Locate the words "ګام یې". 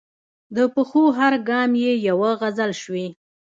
1.49-1.93